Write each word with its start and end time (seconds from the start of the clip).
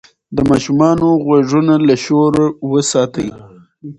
د 0.35 0.37
ماشوم 0.49 0.79
غوږونه 1.25 1.73
له 1.87 1.95
شور 2.03 2.33
وساتئ. 2.71 3.29